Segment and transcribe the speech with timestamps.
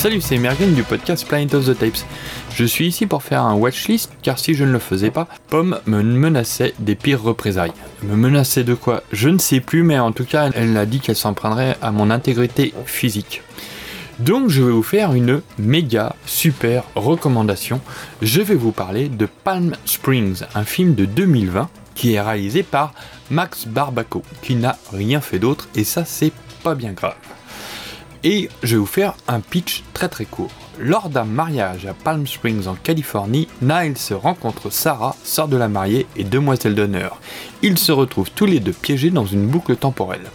[0.00, 2.06] Salut, c'est Mergen du podcast Planet of the Tapes.
[2.54, 5.78] Je suis ici pour faire un watchlist car si je ne le faisais pas, Pomme
[5.84, 7.74] me menaçait des pires représailles.
[8.02, 11.00] Me menaçait de quoi Je ne sais plus, mais en tout cas, elle a dit
[11.00, 13.42] qu'elle s'en prendrait à mon intégrité physique.
[14.20, 17.82] Donc je vais vous faire une méga super recommandation.
[18.22, 22.94] Je vais vous parler de Palm Springs, un film de 2020 qui est réalisé par
[23.30, 26.32] Max Barbaco, qui n'a rien fait d'autre et ça c'est
[26.62, 27.16] pas bien grave.
[28.22, 30.50] Et je vais vous faire un pitch très très court.
[30.78, 36.06] Lors d'un mariage à Palm Springs en Californie, Niles rencontre Sarah, sœur de la mariée
[36.16, 37.18] et demoiselle d'honneur.
[37.62, 40.30] Ils se retrouvent tous les deux piégés dans une boucle temporelle.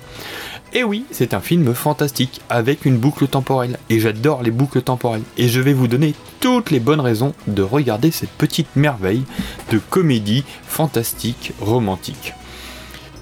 [0.74, 3.78] Et oui, c'est un film fantastique avec une boucle temporelle.
[3.90, 5.24] Et j'adore les boucles temporelles.
[5.38, 9.24] Et je vais vous donner toutes les bonnes raisons de regarder cette petite merveille
[9.72, 12.34] de comédie fantastique romantique.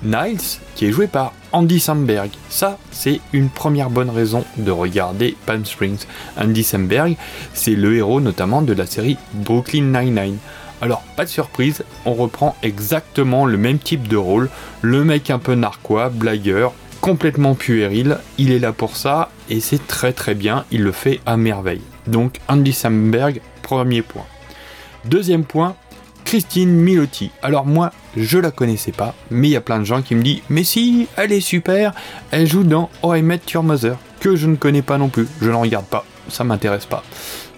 [0.03, 2.29] Niles, qui est joué par Andy Samberg.
[2.49, 6.05] Ça, c'est une première bonne raison de regarder Palm Springs.
[6.37, 7.15] Andy Samberg,
[7.53, 10.37] c'est le héros notamment de la série Brooklyn Nine-Nine.
[10.81, 14.49] Alors, pas de surprise, on reprend exactement le même type de rôle.
[14.81, 19.87] Le mec un peu narquois, blagueur, complètement puéril, il est là pour ça et c'est
[19.87, 21.81] très très bien, il le fait à merveille.
[22.07, 24.25] Donc, Andy Samberg, premier point.
[25.05, 25.75] Deuxième point,
[26.33, 27.29] Christine Milotti.
[27.43, 30.23] Alors moi, je la connaissais pas, mais il y a plein de gens qui me
[30.23, 31.93] disent Mais si, elle est super,
[32.31, 35.27] elle joue dans Oh I Met Your Mother, que je ne connais pas non plus,
[35.43, 37.03] je ne regarde pas, ça m'intéresse pas.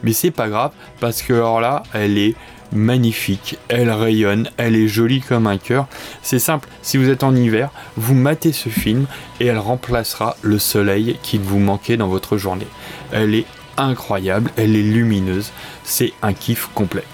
[0.03, 2.35] Mais c'est pas grave, parce que alors là, elle est
[2.73, 5.87] magnifique, elle rayonne, elle est jolie comme un cœur.
[6.21, 9.05] C'est simple, si vous êtes en hiver, vous matez ce film
[9.39, 12.67] et elle remplacera le soleil qu'il vous manquait dans votre journée.
[13.13, 13.45] Elle est
[13.77, 15.53] incroyable, elle est lumineuse,
[15.85, 17.05] c'est un kiff complet.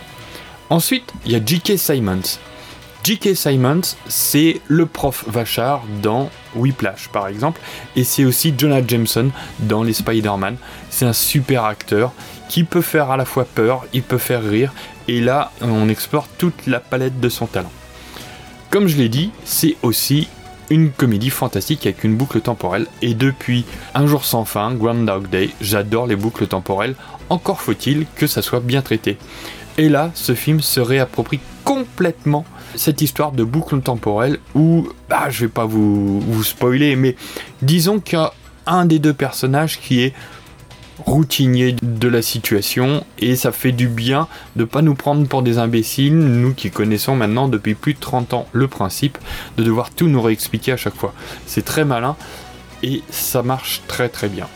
[0.71, 1.77] Ensuite, il y a J.K.
[1.77, 2.39] Simons.
[3.03, 3.35] J.K.
[3.35, 7.59] Simons, c'est le prof Vachard dans Whiplash, par exemple,
[7.97, 10.55] et c'est aussi Jonah Jameson dans les Spider-Man.
[10.89, 12.13] C'est un super acteur
[12.47, 14.71] qui peut faire à la fois peur, il peut faire rire,
[15.09, 17.71] et là, on explore toute la palette de son talent.
[18.69, 20.29] Comme je l'ai dit, c'est aussi
[20.69, 25.49] une comédie fantastique avec une boucle temporelle, et depuis Un jour sans fin, Groundhog Day,
[25.59, 26.95] j'adore les boucles temporelles,
[27.27, 29.17] encore faut-il que ça soit bien traité.
[29.77, 32.45] Et là, ce film se réapproprie complètement
[32.75, 37.15] cette histoire de boucle temporelle où, bah, je vais pas vous, vous spoiler, mais
[37.61, 38.33] disons qu'il y a
[38.67, 40.13] un des deux personnages qui est
[41.05, 45.57] routinier de la situation et ça fait du bien de pas nous prendre pour des
[45.57, 49.17] imbéciles, nous qui connaissons maintenant depuis plus de 30 ans le principe
[49.57, 51.13] de devoir tout nous réexpliquer à chaque fois.
[51.47, 52.15] C'est très malin
[52.83, 54.47] et ça marche très très bien.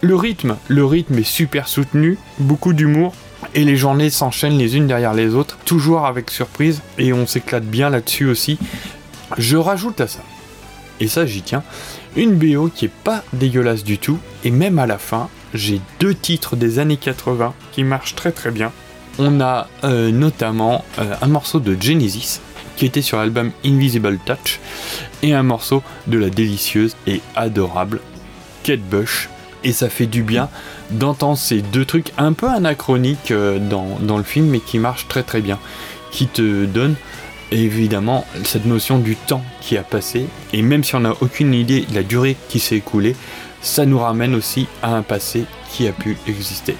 [0.00, 3.14] Le rythme, le rythme est super soutenu, beaucoup d'humour,
[3.54, 7.64] et les journées s'enchaînent les unes derrière les autres, toujours avec surprise, et on s'éclate
[7.64, 8.58] bien là-dessus aussi.
[9.38, 10.20] Je rajoute à ça,
[11.00, 11.62] et ça j'y tiens,
[12.16, 16.14] une BO qui est pas dégueulasse du tout, et même à la fin, j'ai deux
[16.14, 18.72] titres des années 80 qui marchent très très bien.
[19.18, 22.40] On a euh, notamment euh, un morceau de Genesis
[22.76, 24.58] qui était sur l'album Invisible Touch
[25.22, 28.00] et un morceau de la délicieuse et adorable
[28.64, 29.28] Kate Bush
[29.64, 30.48] et ça fait du bien
[30.90, 35.22] d'entendre ces deux trucs un peu anachroniques euh, dans, le film mais qui marchent très
[35.22, 35.58] très bien,
[36.12, 36.96] qui te donnent
[37.50, 41.82] évidemment cette notion du temps qui a passé et même si on n'a aucune idée
[41.82, 43.16] de la durée qui s'est écoulée,
[43.62, 46.76] ça nous ramène aussi à un passé qui a pu exister.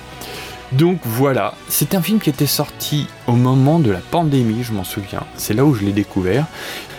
[0.73, 4.83] Donc voilà, c'est un film qui était sorti au moment de la pandémie, je m'en
[4.83, 5.23] souviens.
[5.37, 6.47] C'est là où je l'ai découvert.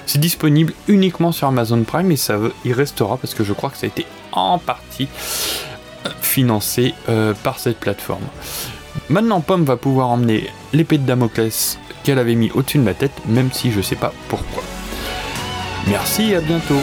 [0.05, 3.77] C'est disponible uniquement sur Amazon Prime et ça y restera parce que je crois que
[3.77, 5.07] ça a été en partie
[6.35, 8.27] financé euh, par cette plateforme.
[9.07, 13.13] Maintenant, Pomme va pouvoir emmener l'épée de Damoclès qu'elle avait mis au-dessus de ma tête,
[13.25, 14.63] même si je sais pas pourquoi.
[15.87, 16.81] Merci, à bientôt